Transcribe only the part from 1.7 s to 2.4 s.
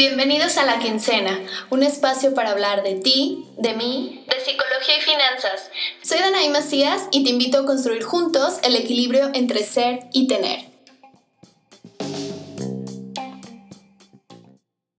espacio